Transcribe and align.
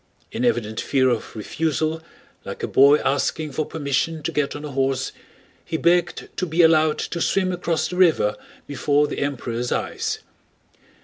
In 0.31 0.43
evident 0.43 0.81
fear 0.81 1.09
of 1.09 1.35
refusal, 1.35 2.01
like 2.43 2.63
a 2.63 2.67
boy 2.67 2.97
asking 3.05 3.51
for 3.51 3.67
permission 3.67 4.23
to 4.23 4.31
get 4.31 4.55
on 4.55 4.65
a 4.65 4.71
horse, 4.71 5.11
he 5.63 5.77
begged 5.77 6.27
to 6.37 6.47
be 6.47 6.63
allowed 6.63 6.97
to 6.97 7.21
swim 7.21 7.51
across 7.51 7.87
the 7.87 7.97
river 7.97 8.35
before 8.65 9.05
the 9.05 9.19
Emperor's 9.19 9.71
eyes. 9.71 10.17